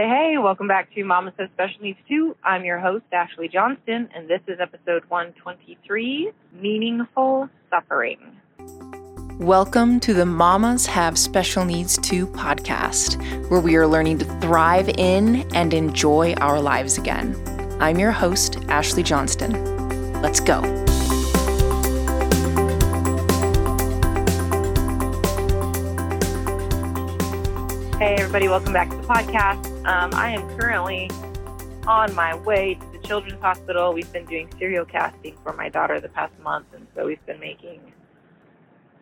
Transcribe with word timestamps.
Hey, 0.00 0.08
hey, 0.08 0.38
welcome 0.38 0.66
back 0.66 0.90
to 0.94 1.04
Mamas 1.04 1.34
Have 1.38 1.50
Special 1.52 1.82
Needs 1.82 1.98
2. 2.08 2.34
I'm 2.42 2.64
your 2.64 2.78
host, 2.78 3.04
Ashleigh 3.12 3.52
Johnston, 3.52 4.08
and 4.14 4.26
this 4.26 4.40
is 4.48 4.58
episode 4.58 5.04
123 5.08 6.32
Meaningful 6.54 7.50
Suffering. 7.68 8.18
Welcome 9.38 10.00
to 10.00 10.14
the 10.14 10.24
Mamas 10.24 10.86
Have 10.86 11.18
Special 11.18 11.66
Needs 11.66 11.98
2 11.98 12.28
podcast, 12.28 13.50
where 13.50 13.60
we 13.60 13.76
are 13.76 13.86
learning 13.86 14.20
to 14.20 14.24
thrive 14.40 14.88
in 14.88 15.46
and 15.54 15.74
enjoy 15.74 16.32
our 16.40 16.62
lives 16.62 16.96
again. 16.96 17.36
I'm 17.78 17.98
your 17.98 18.12
host, 18.12 18.54
Ashleigh 18.68 19.04
Johnston. 19.04 19.52
Let's 20.22 20.40
go. 20.40 20.62
Hey, 27.98 28.14
everybody, 28.14 28.48
welcome 28.48 28.72
back 28.72 28.88
to 28.88 28.96
the 28.96 29.02
podcast. 29.02 29.69
Um, 29.86 30.12
I 30.12 30.32
am 30.32 30.46
currently 30.58 31.08
on 31.86 32.14
my 32.14 32.36
way 32.36 32.74
to 32.74 32.86
the 32.92 32.98
Children's 33.08 33.40
Hospital. 33.40 33.94
We've 33.94 34.12
been 34.12 34.26
doing 34.26 34.50
serial 34.58 34.84
casting 34.84 35.38
for 35.42 35.54
my 35.54 35.70
daughter 35.70 35.98
the 35.98 36.10
past 36.10 36.38
month, 36.40 36.66
and 36.74 36.86
so 36.94 37.06
we've 37.06 37.24
been 37.24 37.40
making 37.40 37.80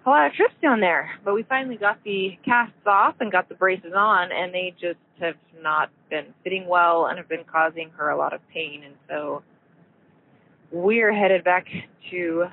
a 0.06 0.08
lot 0.08 0.28
of 0.28 0.34
trips 0.34 0.54
down 0.62 0.78
there. 0.78 1.18
But 1.24 1.34
we 1.34 1.42
finally 1.42 1.74
got 1.74 1.98
the 2.04 2.38
casts 2.44 2.86
off 2.86 3.16
and 3.18 3.32
got 3.32 3.48
the 3.48 3.56
braces 3.56 3.92
on, 3.92 4.30
and 4.30 4.54
they 4.54 4.72
just 4.80 5.00
have 5.18 5.34
not 5.60 5.90
been 6.10 6.26
fitting 6.44 6.68
well 6.68 7.06
and 7.06 7.18
have 7.18 7.28
been 7.28 7.44
causing 7.44 7.90
her 7.96 8.10
a 8.10 8.16
lot 8.16 8.32
of 8.32 8.40
pain. 8.48 8.84
And 8.84 8.94
so 9.08 9.42
we're 10.70 11.12
headed 11.12 11.42
back 11.42 11.66
to 12.12 12.44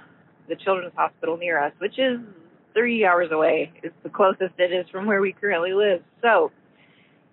the 0.50 0.56
Children's 0.56 0.96
Hospital 0.96 1.38
near 1.38 1.64
us, 1.64 1.74
which 1.78 2.00
is 2.00 2.18
three 2.74 3.06
hours 3.06 3.30
away. 3.32 3.72
It's 3.84 3.96
the 4.02 4.10
closest 4.10 4.56
it 4.58 4.74
is 4.74 4.90
from 4.90 5.06
where 5.06 5.22
we 5.22 5.32
currently 5.32 5.74
live. 5.74 6.02
So 6.24 6.52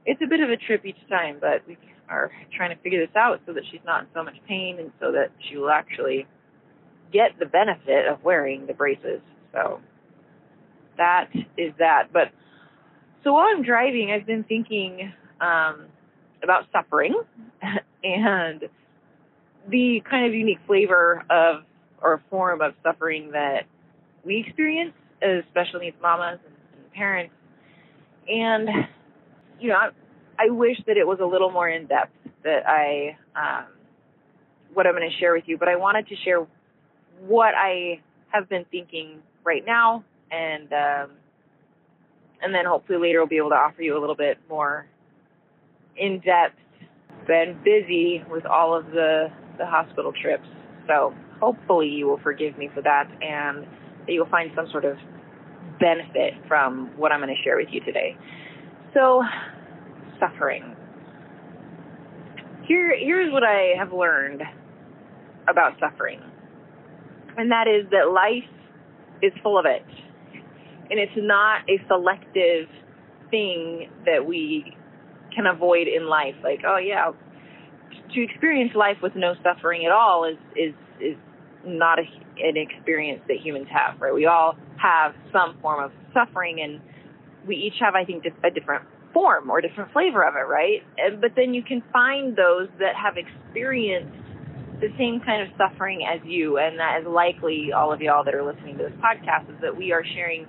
it's 0.04 0.20
a 0.22 0.26
bit 0.26 0.40
of 0.40 0.50
a 0.50 0.56
trip 0.56 0.84
each 0.84 1.08
time, 1.08 1.38
but 1.40 1.66
we 1.66 1.76
are 2.08 2.30
trying 2.56 2.76
to 2.76 2.82
figure 2.82 3.04
this 3.04 3.14
out 3.16 3.40
so 3.46 3.52
that 3.52 3.62
she's 3.70 3.80
not 3.86 4.02
in 4.02 4.06
so 4.14 4.22
much 4.22 4.36
pain 4.48 4.78
and 4.78 4.92
so 5.00 5.12
that 5.12 5.30
she 5.48 5.56
will 5.56 5.70
actually 5.70 6.26
get 7.12 7.38
the 7.38 7.46
benefit 7.46 8.06
of 8.06 8.22
wearing 8.24 8.66
the 8.66 8.74
braces. 8.74 9.20
So 9.52 9.80
that 10.96 11.28
is 11.56 11.72
that. 11.78 12.08
But 12.12 12.32
so 13.24 13.32
while 13.32 13.46
I'm 13.46 13.62
driving, 13.62 14.10
I've 14.10 14.26
been 14.26 14.44
thinking 14.44 15.12
um, 15.40 15.86
about 16.42 16.64
suffering 16.72 17.14
and 18.04 18.62
the 19.68 20.02
kind 20.08 20.26
of 20.26 20.34
unique 20.34 20.58
flavor 20.66 21.24
of 21.30 21.62
or 22.02 22.20
form 22.30 22.60
of 22.60 22.74
suffering 22.82 23.30
that 23.30 23.64
we 24.24 24.44
experience 24.46 24.92
as 25.22 25.44
special 25.50 25.78
needs 25.78 25.96
mamas 26.02 26.40
and, 26.44 26.54
and 26.76 26.92
parents. 26.92 27.34
And, 28.28 28.68
you 29.62 29.68
know, 29.68 29.76
I, 29.76 29.90
I 30.38 30.50
wish 30.50 30.76
that 30.86 30.96
it 30.96 31.06
was 31.06 31.18
a 31.20 31.26
little 31.26 31.50
more 31.50 31.68
in 31.68 31.86
depth 31.86 32.12
that 32.44 32.66
I, 32.66 33.16
um, 33.36 33.66
what 34.74 34.86
I'm 34.86 34.94
going 34.94 35.08
to 35.08 35.16
share 35.18 35.32
with 35.32 35.44
you, 35.46 35.56
but 35.56 35.68
I 35.68 35.76
wanted 35.76 36.08
to 36.08 36.16
share 36.24 36.46
what 37.26 37.54
I 37.56 38.00
have 38.30 38.48
been 38.48 38.64
thinking 38.70 39.22
right 39.44 39.64
now 39.64 40.04
and, 40.30 40.72
um, 40.72 41.10
and 42.42 42.52
then 42.52 42.64
hopefully 42.66 42.98
later 42.98 43.20
we'll 43.20 43.28
be 43.28 43.36
able 43.36 43.50
to 43.50 43.56
offer 43.56 43.82
you 43.82 43.96
a 43.96 44.00
little 44.00 44.16
bit 44.16 44.38
more 44.48 44.86
in 45.96 46.20
depth. 46.20 46.58
Been 47.26 47.56
busy 47.62 48.24
with 48.28 48.44
all 48.46 48.76
of 48.76 48.86
the, 48.86 49.28
the 49.58 49.66
hospital 49.66 50.12
trips. 50.20 50.48
So 50.88 51.14
hopefully 51.40 51.86
you 51.88 52.06
will 52.06 52.18
forgive 52.18 52.58
me 52.58 52.68
for 52.74 52.82
that 52.82 53.08
and 53.22 53.64
that 54.06 54.12
you'll 54.12 54.26
find 54.26 54.50
some 54.56 54.66
sort 54.72 54.84
of 54.84 54.96
benefit 55.78 56.34
from 56.48 56.90
what 56.96 57.12
I'm 57.12 57.20
going 57.20 57.34
to 57.34 57.42
share 57.44 57.56
with 57.56 57.68
you 57.70 57.80
today. 57.84 58.16
So, 58.94 59.22
suffering. 60.20 60.76
Here, 62.66 62.94
here's 62.98 63.32
what 63.32 63.42
I 63.42 63.74
have 63.78 63.92
learned 63.92 64.42
about 65.48 65.72
suffering, 65.80 66.20
and 67.36 67.50
that 67.50 67.66
is 67.66 67.90
that 67.90 68.12
life 68.12 68.48
is 69.22 69.32
full 69.42 69.58
of 69.58 69.66
it, 69.66 69.84
and 70.90 71.00
it's 71.00 71.12
not 71.16 71.62
a 71.68 71.78
selective 71.88 72.68
thing 73.30 73.90
that 74.04 74.24
we 74.26 74.76
can 75.34 75.46
avoid 75.46 75.88
in 75.88 76.06
life. 76.06 76.36
Like, 76.44 76.60
oh 76.66 76.76
yeah, 76.76 77.12
to 78.14 78.22
experience 78.22 78.72
life 78.74 78.98
with 79.02 79.16
no 79.16 79.34
suffering 79.42 79.84
at 79.86 79.92
all 79.92 80.24
is 80.24 80.38
is 80.54 80.74
is 81.00 81.16
not 81.64 81.98
a, 81.98 82.02
an 82.42 82.56
experience 82.56 83.22
that 83.28 83.38
humans 83.38 83.68
have, 83.72 84.00
right? 84.00 84.14
We 84.14 84.26
all 84.26 84.56
have 84.76 85.14
some 85.32 85.56
form 85.60 85.82
of 85.82 85.92
suffering, 86.12 86.60
and 86.60 86.80
we 87.46 87.56
each 87.56 87.78
have, 87.80 87.94
I 87.94 88.04
think, 88.04 88.24
a 88.44 88.50
different 88.50 88.84
form 89.12 89.50
or 89.50 89.60
different 89.60 89.92
flavor 89.92 90.26
of 90.26 90.34
it, 90.36 90.48
right? 90.48 90.82
But 91.20 91.32
then 91.36 91.54
you 91.54 91.62
can 91.62 91.82
find 91.92 92.36
those 92.36 92.68
that 92.78 92.94
have 92.96 93.16
experienced 93.16 94.16
the 94.80 94.88
same 94.98 95.20
kind 95.24 95.42
of 95.42 95.48
suffering 95.56 96.00
as 96.02 96.20
you, 96.24 96.58
and 96.58 96.78
that 96.78 97.00
is 97.00 97.06
likely 97.06 97.70
all 97.72 97.92
of 97.92 98.00
y'all 98.00 98.24
that 98.24 98.34
are 98.34 98.44
listening 98.44 98.78
to 98.78 98.84
this 98.84 98.92
podcast 98.98 99.48
is 99.48 99.60
that 99.62 99.76
we 99.76 99.92
are 99.92 100.02
sharing 100.14 100.46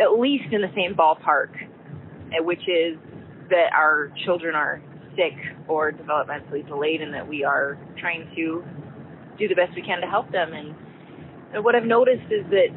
at 0.00 0.18
least 0.18 0.52
in 0.52 0.60
the 0.60 0.70
same 0.74 0.94
ballpark, 0.94 1.54
eh, 2.32 2.40
which 2.40 2.62
is 2.66 2.98
that 3.50 3.70
our 3.74 4.12
children 4.24 4.54
are 4.54 4.82
sick 5.16 5.34
or 5.68 5.92
developmentally 5.92 6.66
delayed, 6.66 7.02
and 7.02 7.14
that 7.14 7.26
we 7.26 7.44
are 7.44 7.78
trying 7.98 8.28
to 8.34 8.64
do 9.38 9.48
the 9.48 9.54
best 9.54 9.74
we 9.76 9.82
can 9.82 10.00
to 10.00 10.06
help 10.06 10.30
them. 10.32 10.52
And, 10.52 10.74
and 11.54 11.64
what 11.64 11.74
I've 11.74 11.84
noticed 11.84 12.30
is 12.30 12.44
that 12.50 12.68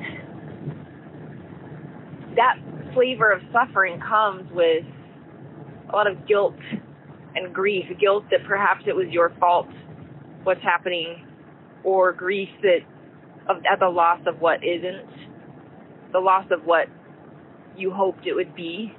that 2.36 2.56
flavor 2.94 3.32
of 3.32 3.42
suffering 3.52 4.00
comes 4.00 4.50
with 4.52 4.84
a 5.90 5.96
lot 5.96 6.08
of 6.08 6.28
guilt 6.28 6.56
and 7.36 7.54
grief, 7.54 7.86
guilt 8.00 8.26
that 8.32 8.46
perhaps 8.48 8.84
it 8.88 8.96
was 8.96 9.08
your 9.10 9.32
fault 9.40 9.68
what's 10.44 10.62
happening, 10.64 11.28
or 11.84 12.14
grief 12.14 12.50
that 12.62 12.80
of, 13.48 13.58
at 13.72 13.80
the 13.80 13.88
loss 13.88 14.20
of 14.28 14.42
what 14.42 14.64
isn't, 14.64 15.08
the 16.12 16.20
loss 16.20 16.46
of 16.52 16.66
what 16.66 16.88
you 17.78 17.92
hoped 17.92 18.26
it 18.26 18.34
would 18.34 18.56
be 18.56 18.94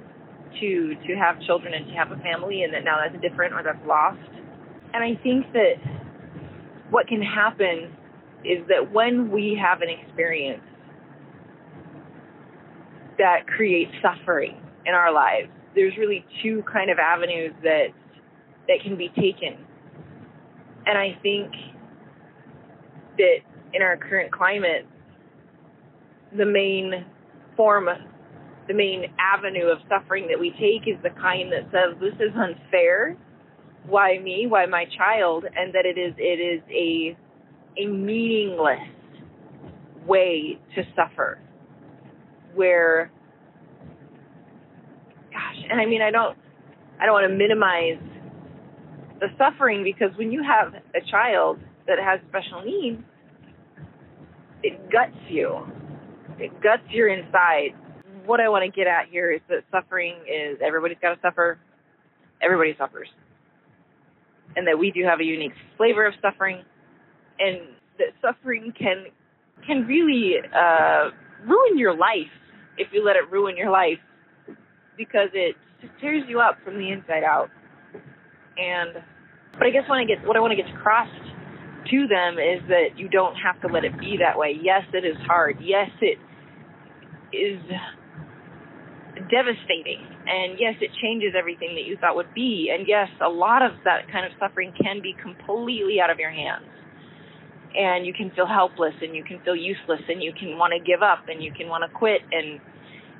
to 0.59 0.95
to 1.07 1.15
have 1.15 1.41
children 1.41 1.73
and 1.73 1.87
to 1.87 1.93
have 1.93 2.11
a 2.11 2.17
family, 2.21 2.63
and 2.63 2.73
that 2.73 2.83
now 2.83 2.97
that's 3.03 3.21
different 3.21 3.53
or 3.53 3.63
that's 3.63 3.85
lost. 3.87 4.19
And 4.93 5.03
I 5.03 5.21
think 5.21 5.51
that 5.53 5.75
what 6.89 7.07
can 7.07 7.21
happen 7.21 7.91
is 8.45 8.65
that 8.69 8.91
when 8.91 9.31
we 9.31 9.59
have 9.61 9.81
an 9.81 9.89
experience 9.89 10.63
that 13.23 13.47
creates 13.47 13.91
suffering 14.01 14.57
in 14.85 14.93
our 14.93 15.13
lives, 15.13 15.47
there's 15.75 15.95
really 15.97 16.25
two 16.43 16.61
kind 16.71 16.91
of 16.91 16.99
avenues 16.99 17.53
that 17.63 17.87
that 18.67 18.79
can 18.83 18.97
be 18.97 19.07
taken. 19.15 19.57
And 20.85 20.97
I 20.97 21.17
think 21.23 21.49
that 23.17 23.37
in 23.73 23.81
our 23.81 23.95
current 23.95 24.29
climate, 24.31 24.85
the 26.37 26.45
main 26.45 27.05
form, 27.55 27.87
the 28.67 28.73
main 28.73 29.05
avenue 29.17 29.67
of 29.67 29.77
suffering 29.87 30.27
that 30.27 30.39
we 30.39 30.51
take 30.51 30.85
is 30.85 31.01
the 31.01 31.09
kind 31.21 31.49
that 31.53 31.63
says 31.71 31.95
this 32.01 32.15
is 32.19 32.35
unfair 32.35 33.15
why 33.87 34.17
me, 34.19 34.45
why 34.47 34.65
my 34.65 34.85
child, 34.97 35.45
and 35.55 35.73
that 35.73 35.85
it 35.85 35.97
is 35.97 36.13
it 36.17 36.39
is 36.39 36.61
a 36.69 37.17
a 37.81 37.87
meaningless 37.87 38.79
way 40.05 40.59
to 40.75 40.83
suffer. 40.95 41.39
Where 42.55 43.11
gosh, 45.31 45.65
and 45.69 45.79
I 45.79 45.85
mean 45.85 46.01
I 46.01 46.11
don't 46.11 46.37
I 46.99 47.05
don't 47.05 47.13
want 47.13 47.29
to 47.29 47.35
minimize 47.35 48.01
the 49.19 49.27
suffering 49.37 49.83
because 49.83 50.15
when 50.17 50.31
you 50.31 50.43
have 50.43 50.73
a 50.73 51.01
child 51.09 51.59
that 51.87 51.97
has 51.99 52.19
special 52.29 52.61
needs, 52.63 53.01
it 54.63 54.91
guts 54.91 55.17
you. 55.29 55.65
It 56.39 56.51
guts 56.61 56.83
your 56.89 57.09
inside. 57.09 57.75
What 58.25 58.39
I 58.39 58.49
want 58.49 58.63
to 58.63 58.71
get 58.71 58.87
at 58.87 59.09
here 59.09 59.31
is 59.31 59.41
that 59.49 59.63
suffering 59.71 60.15
is 60.27 60.57
everybody's 60.65 60.97
got 61.01 61.15
to 61.15 61.19
suffer. 61.21 61.59
Everybody 62.41 62.75
suffers 62.77 63.07
and 64.55 64.67
that 64.67 64.77
we 64.77 64.91
do 64.91 65.03
have 65.03 65.19
a 65.19 65.23
unique 65.23 65.53
flavor 65.77 66.05
of 66.05 66.13
suffering, 66.21 66.63
and 67.39 67.59
that 67.97 68.09
suffering 68.21 68.73
can 68.77 69.05
can 69.65 69.85
really 69.87 70.35
uh, 70.39 71.09
ruin 71.45 71.77
your 71.77 71.95
life 71.95 72.31
if 72.77 72.87
you 72.91 73.03
let 73.05 73.15
it 73.15 73.29
ruin 73.31 73.57
your 73.57 73.71
life 73.71 73.99
because 74.97 75.29
it 75.33 75.55
just 75.81 75.93
tears 75.99 76.23
you 76.27 76.39
up 76.39 76.57
from 76.63 76.77
the 76.77 76.91
inside 76.91 77.23
out. 77.23 77.49
And 78.57 79.03
but 79.53 79.67
I 79.67 79.69
guess 79.69 79.83
when 79.87 79.99
I 79.99 80.05
get 80.05 80.25
what 80.27 80.37
I 80.37 80.39
want 80.39 80.51
to 80.51 80.61
get 80.61 80.69
across 80.73 81.09
to 81.89 82.07
them 82.07 82.37
is 82.39 82.61
that 82.69 82.97
you 82.97 83.09
don't 83.09 83.35
have 83.35 83.59
to 83.61 83.67
let 83.67 83.83
it 83.83 83.99
be 83.99 84.17
that 84.19 84.37
way. 84.37 84.57
Yes, 84.61 84.83
it 84.93 85.05
is 85.05 85.17
hard. 85.27 85.57
Yes, 85.61 85.89
it 86.01 86.17
is 87.35 87.59
devastating. 89.29 90.01
And 90.25 90.57
yes, 90.59 90.75
it 90.81 90.89
changes 91.01 91.33
everything 91.37 91.75
that 91.75 91.83
you 91.83 91.97
thought 91.97 92.15
would 92.15 92.33
be. 92.33 92.71
And 92.73 92.87
yes, 92.87 93.09
a 93.23 93.29
lot 93.29 93.61
of 93.61 93.71
that 93.83 94.09
kind 94.11 94.25
of 94.25 94.31
suffering 94.39 94.73
can 94.81 95.01
be 95.01 95.13
completely 95.21 95.99
out 96.01 96.09
of 96.09 96.19
your 96.19 96.31
hands. 96.31 96.65
And 97.75 98.05
you 98.05 98.13
can 98.13 98.31
feel 98.31 98.45
helpless 98.45 98.93
and 99.01 99.15
you 99.15 99.23
can 99.23 99.39
feel 99.41 99.55
useless 99.55 100.01
and 100.07 100.21
you 100.21 100.31
can 100.33 100.57
want 100.57 100.73
to 100.77 100.79
give 100.79 101.01
up 101.01 101.27
and 101.27 101.41
you 101.41 101.51
can 101.51 101.67
want 101.67 101.83
to 101.83 101.89
quit 101.97 102.21
and 102.31 102.59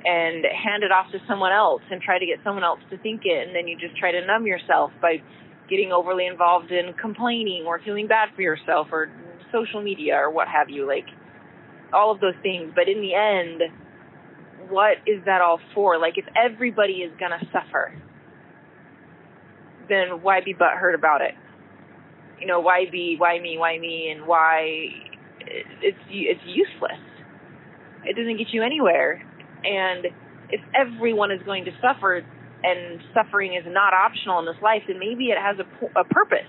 and 0.05 0.45
hand 0.45 0.83
it 0.83 0.91
off 0.91 1.09
to 1.11 1.19
someone 1.27 1.53
else 1.53 1.81
and 1.89 2.01
try 2.01 2.19
to 2.19 2.25
get 2.25 2.37
someone 2.43 2.63
else 2.63 2.79
to 2.89 2.97
think 2.97 3.21
it 3.23 3.47
and 3.47 3.55
then 3.55 3.67
you 3.67 3.77
just 3.79 3.95
try 3.97 4.11
to 4.11 4.25
numb 4.25 4.45
yourself 4.45 4.91
by 5.01 5.15
getting 5.69 5.93
overly 5.93 6.27
involved 6.27 6.71
in 6.71 6.93
complaining 7.01 7.63
or 7.65 7.79
feeling 7.79 8.05
bad 8.05 8.27
for 8.35 8.41
yourself 8.41 8.87
or 8.91 9.09
social 9.51 9.81
media 9.81 10.13
or 10.15 10.29
what 10.29 10.47
have 10.47 10.69
you 10.69 10.85
like 10.85 11.07
all 11.93 12.11
of 12.11 12.19
those 12.19 12.33
things. 12.41 12.71
But 12.75 12.89
in 12.89 13.01
the 13.01 13.15
end 13.15 13.61
what 14.69 14.97
is 15.05 15.23
that 15.25 15.41
all 15.41 15.59
for? 15.73 15.97
Like 15.99 16.17
if 16.17 16.25
everybody 16.35 17.01
is 17.01 17.11
going 17.17 17.31
to 17.31 17.45
suffer 17.51 17.93
then 19.89 20.21
why 20.21 20.41
be 20.41 20.53
butthurt 20.53 20.95
about 20.95 21.21
it 21.21 21.33
you 22.39 22.47
know 22.47 22.59
why 22.59 22.85
be 22.91 23.15
why 23.17 23.39
me 23.39 23.57
why 23.57 23.77
me 23.79 24.09
and 24.09 24.25
why 24.25 24.87
it's 25.81 25.97
it's 26.09 26.41
useless 26.45 26.99
it 28.05 28.15
doesn't 28.15 28.37
get 28.37 28.47
you 28.51 28.63
anywhere 28.63 29.21
and 29.63 30.07
if 30.49 30.61
everyone 30.75 31.31
is 31.31 31.41
going 31.45 31.65
to 31.65 31.71
suffer 31.81 32.23
and 32.63 33.01
suffering 33.13 33.55
is 33.55 33.63
not 33.67 33.93
optional 33.93 34.39
in 34.39 34.45
this 34.45 34.61
life, 34.61 34.83
then 34.87 34.99
maybe 34.99 35.25
it 35.25 35.37
has 35.37 35.57
a, 35.59 35.99
a 35.99 36.03
purpose. 36.05 36.47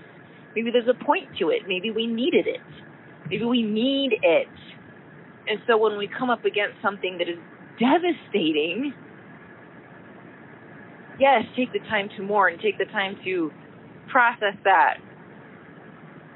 Maybe 0.55 0.71
there's 0.71 0.87
a 0.87 1.03
point 1.03 1.29
to 1.39 1.49
it. 1.49 1.63
Maybe 1.67 1.91
we 1.91 2.07
needed 2.07 2.47
it. 2.47 2.61
Maybe 3.29 3.43
we 3.43 3.63
need 3.63 4.13
it. 4.21 4.47
And 5.47 5.59
so 5.67 5.77
when 5.77 5.97
we 5.97 6.07
come 6.07 6.29
up 6.29 6.45
against 6.45 6.81
something 6.81 7.17
that 7.17 7.27
is 7.27 7.37
devastating, 7.77 8.93
yes, 11.19 11.43
take 11.55 11.73
the 11.73 11.79
time 11.89 12.09
to 12.15 12.23
mourn, 12.23 12.57
take 12.61 12.77
the 12.77 12.85
time 12.85 13.17
to 13.25 13.51
process 14.07 14.55
that, 14.63 14.97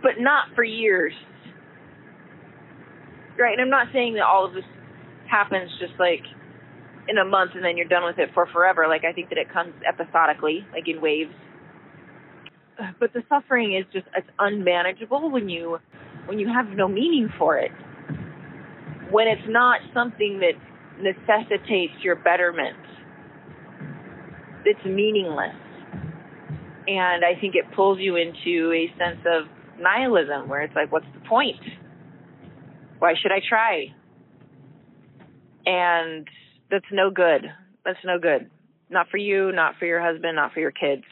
but 0.02 0.14
not 0.20 0.48
for 0.56 0.64
years. 0.64 1.14
Right? 3.38 3.54
And 3.54 3.62
I'm 3.62 3.70
not 3.70 3.88
saying 3.94 4.16
that 4.16 4.24
all 4.24 4.46
of 4.46 4.54
this 4.54 4.66
happens 5.30 5.70
just 5.80 5.94
like 6.00 6.24
in 7.08 7.18
a 7.18 7.26
month 7.26 7.52
and 7.56 7.64
then 7.64 7.78
you're 7.78 7.88
done 7.88 8.04
with 8.06 8.20
it 8.20 8.30
for 8.34 8.46
forever. 8.48 8.88
Like 8.88 9.04
I 9.06 9.14
think 9.14 9.30
that 9.30 9.38
it 9.38 9.52
comes 9.52 9.74
episodically, 9.88 10.66
like 10.72 10.88
in 10.88 11.02
waves. 11.02 11.34
But 13.00 13.12
the 13.14 13.24
suffering 13.28 13.76
is 13.76 13.86
just 13.92 14.08
it's 14.16 14.30
unmanageable 14.40 15.30
when 15.32 15.50
you 15.50 15.80
when 16.26 16.40
you 16.40 16.48
have 16.48 16.68
no 16.70 16.88
meaning 16.88 17.30
for 17.38 17.58
it. 17.58 17.72
When 19.10 19.28
it's 19.28 19.48
not 19.48 19.80
something 19.94 20.40
that 20.40 20.54
necessitates 21.02 21.94
your 22.04 22.16
betterment. 22.16 22.78
It's 24.66 24.84
meaningless. 24.86 25.56
And 26.88 27.24
I 27.24 27.40
think 27.40 27.56
it 27.56 27.66
pulls 27.76 28.00
you 28.00 28.16
into 28.16 28.72
a 28.74 28.88
sense 28.98 29.20
of 29.26 29.48
nihilism 29.82 30.50
where 30.50 30.62
it's 30.62 30.76
like, 30.76 30.92
what's 30.92 31.06
the 31.14 31.28
point? 31.28 31.62
Why 33.00 33.14
should 33.22 33.32
I 33.32 33.40
try? 33.48 33.94
And 35.66 36.28
that's 36.70 36.86
no 36.92 37.12
good. 37.12 37.46
That's 37.86 38.00
no 38.04 38.20
good. 38.20 38.50
Not 38.90 39.10
for 39.10 39.18
you, 39.18 39.52
not 39.52 39.76
for 39.78 39.86
your 39.86 40.02
husband, 40.02 40.36
not 40.36 40.54
for 40.54 40.60
your 40.60 40.72
kids. 40.72 41.04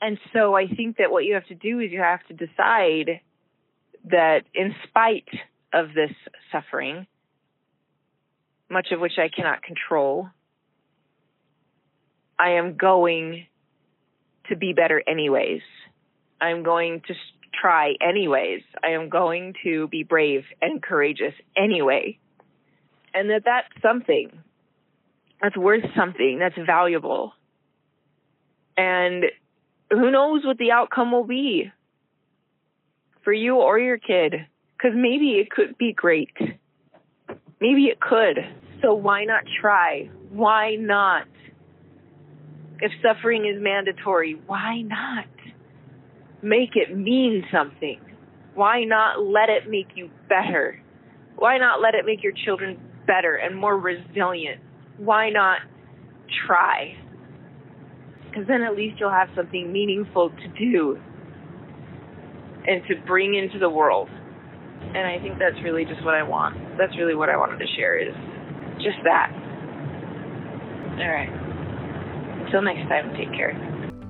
And 0.00 0.18
so 0.32 0.54
I 0.54 0.66
think 0.66 0.96
that 0.96 1.10
what 1.10 1.24
you 1.24 1.34
have 1.34 1.46
to 1.46 1.54
do 1.54 1.80
is 1.80 1.90
you 1.92 2.00
have 2.00 2.24
to 2.28 2.34
decide 2.34 3.20
that 4.10 4.42
in 4.54 4.74
spite 4.88 5.28
of 5.74 5.88
this 5.94 6.10
suffering, 6.50 7.06
much 8.70 8.88
of 8.92 9.00
which 9.00 9.18
I 9.18 9.28
cannot 9.28 9.62
control, 9.62 10.28
I 12.38 12.52
am 12.52 12.76
going 12.76 13.46
to 14.48 14.56
be 14.56 14.72
better 14.72 15.02
anyways. 15.06 15.60
I'm 16.40 16.62
going 16.62 17.02
to 17.06 17.14
try 17.60 17.94
anyways. 18.00 18.62
I 18.82 18.90
am 18.90 19.08
going 19.08 19.54
to 19.64 19.88
be 19.88 20.02
brave 20.02 20.44
and 20.60 20.82
courageous 20.82 21.34
anyway. 21.56 22.18
And 23.12 23.30
that 23.30 23.42
that's 23.44 23.82
something. 23.82 24.30
That's 25.42 25.56
worth 25.56 25.84
something. 25.96 26.38
That's 26.38 26.54
valuable. 26.66 27.32
And 28.76 29.24
who 29.90 30.10
knows 30.10 30.44
what 30.44 30.58
the 30.58 30.70
outcome 30.70 31.12
will 31.12 31.24
be 31.24 31.72
for 33.24 33.32
you 33.32 33.56
or 33.56 33.78
your 33.78 33.98
kid. 33.98 34.34
Because 34.76 34.96
maybe 34.96 35.32
it 35.32 35.50
could 35.50 35.76
be 35.76 35.92
great. 35.92 36.36
Maybe 37.60 37.84
it 37.84 38.00
could. 38.00 38.38
So 38.80 38.94
why 38.94 39.24
not 39.24 39.44
try? 39.60 40.08
Why 40.30 40.76
not? 40.76 41.26
If 42.80 42.92
suffering 43.02 43.44
is 43.44 43.60
mandatory 43.60 44.40
why 44.46 44.80
not 44.80 45.26
make 46.42 46.70
it 46.74 46.96
mean 46.96 47.44
something 47.52 48.00
why 48.54 48.84
not 48.84 49.22
let 49.22 49.48
it 49.48 49.68
make 49.68 49.88
you 49.94 50.10
better 50.28 50.80
why 51.40 51.56
not 51.56 51.80
let 51.80 51.94
it 51.94 52.04
make 52.04 52.22
your 52.22 52.34
children 52.44 52.78
better 53.06 53.34
and 53.34 53.56
more 53.56 53.76
resilient, 53.78 54.60
why 54.98 55.30
not 55.30 55.58
try? 56.46 56.94
Because 58.28 58.46
then 58.46 58.62
at 58.62 58.76
least 58.76 59.00
you'll 59.00 59.10
have 59.10 59.28
something 59.34 59.72
meaningful 59.72 60.30
to 60.30 60.48
do 60.58 60.98
and 62.68 62.82
to 62.88 62.94
bring 63.06 63.34
into 63.34 63.58
the 63.58 63.70
world. 63.70 64.08
And 64.10 65.06
I 65.06 65.18
think 65.18 65.38
that's 65.38 65.56
really 65.64 65.84
just 65.84 66.04
what 66.04 66.14
I 66.14 66.22
want. 66.22 66.56
That's 66.78 66.96
really 66.98 67.14
what 67.14 67.30
I 67.30 67.36
wanted 67.36 67.58
to 67.58 67.66
share 67.74 67.98
is 67.98 68.14
just 68.76 68.98
that. 69.04 69.32
All 71.00 71.08
right. 71.08 71.32
Until 72.44 72.62
next 72.62 72.86
time, 72.88 73.14
take 73.16 73.32
care. 73.32 73.56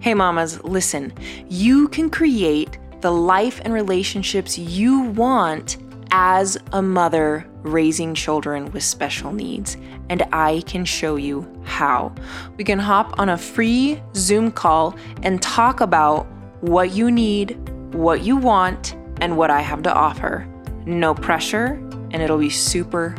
Hey, 0.00 0.14
mamas, 0.14 0.64
listen. 0.64 1.12
You 1.50 1.86
can 1.88 2.08
create 2.08 2.78
the 3.02 3.12
life 3.12 3.60
and 3.62 3.74
relationships 3.74 4.56
you 4.56 5.00
want 5.00 5.76
as 6.10 6.56
a 6.72 6.80
mother 6.80 7.46
raising 7.62 8.14
children 8.14 8.70
with 8.72 8.82
special 8.82 9.30
needs, 9.30 9.76
and 10.08 10.22
I 10.32 10.62
can 10.66 10.86
show 10.86 11.16
you 11.16 11.46
how. 11.64 12.14
We 12.56 12.64
can 12.64 12.78
hop 12.78 13.20
on 13.20 13.28
a 13.28 13.36
free 13.36 14.02
Zoom 14.14 14.50
call 14.50 14.96
and 15.22 15.42
talk 15.42 15.82
about 15.82 16.26
what 16.62 16.92
you 16.92 17.10
need, 17.10 17.58
what 17.92 18.22
you 18.22 18.38
want, 18.38 18.96
and 19.20 19.36
what 19.36 19.50
I 19.50 19.60
have 19.60 19.82
to 19.82 19.92
offer. 19.92 20.48
No 20.86 21.14
pressure, 21.14 21.74
and 22.10 22.22
it'll 22.22 22.38
be 22.38 22.48
super 22.48 23.14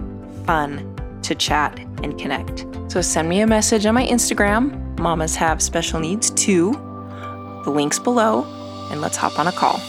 fun 0.48 1.19
to 1.22 1.36
chat 1.36 1.78
and 2.01 2.18
connect. 2.18 2.66
So 2.92 3.01
send 3.01 3.30
me 3.30 3.42
a 3.42 3.48
message 3.48 3.86
on 3.86 3.94
my 3.94 4.07
Instagram, 4.07 4.81
Mamas 5.01 5.36
Have 5.36 5.62
Special 5.62 6.00
Needs 6.00 6.30
too. 6.30 6.74
The 7.63 7.71
link's 7.71 8.00
below, 8.00 8.45
and 8.92 9.01
let's 9.01 9.18
hop 9.18 9.39
on 9.39 9.48
a 9.48 9.51
call. 9.51 9.80